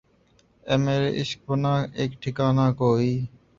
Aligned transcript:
اے 0.67 0.75
مرے 0.83 1.09
عشق 1.19 1.39
بنا 1.47 1.73
ایک 1.99 2.11
ٹھکانہ 2.21 2.65
کوئی 2.79 3.11